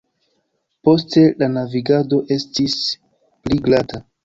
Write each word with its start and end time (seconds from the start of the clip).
Poste 0.87 1.25
la 1.43 1.51
navigado 1.59 2.21
estis 2.39 2.81
pli 3.45 3.63
glata. 3.71 4.05